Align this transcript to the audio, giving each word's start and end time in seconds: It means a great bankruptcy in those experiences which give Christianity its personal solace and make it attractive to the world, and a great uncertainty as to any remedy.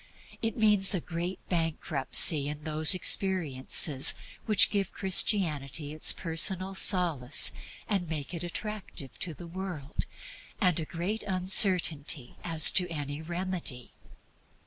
It 0.41 0.57
means 0.57 0.95
a 0.95 0.99
great 0.99 1.47
bankruptcy 1.47 2.47
in 2.47 2.63
those 2.63 2.95
experiences 2.95 4.15
which 4.47 4.71
give 4.71 4.91
Christianity 4.91 5.93
its 5.93 6.11
personal 6.11 6.73
solace 6.73 7.51
and 7.87 8.09
make 8.09 8.33
it 8.33 8.43
attractive 8.43 9.19
to 9.19 9.35
the 9.35 9.45
world, 9.45 10.07
and 10.59 10.79
a 10.79 10.85
great 10.85 11.21
uncertainty 11.27 12.35
as 12.43 12.71
to 12.71 12.89
any 12.89 13.21
remedy. 13.21 13.93